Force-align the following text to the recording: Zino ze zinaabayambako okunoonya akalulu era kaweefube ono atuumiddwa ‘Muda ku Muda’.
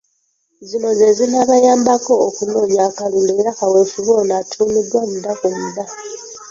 Zino 0.67 0.89
ze 0.97 1.07
zinaabayambako 1.17 2.13
okunoonya 2.27 2.81
akalulu 2.89 3.31
era 3.41 3.51
kaweefube 3.59 4.11
ono 4.21 4.33
atuumiddwa 4.41 5.01
‘Muda 5.11 5.31
ku 5.39 5.47
Muda’. 5.57 5.83